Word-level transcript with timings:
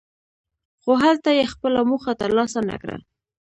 خو 0.81 0.91
هلته 1.03 1.29
یې 1.37 1.51
خپله 1.53 1.81
موخه 1.89 2.13
ترلاسه 2.21 2.59
نکړه. 2.71 2.97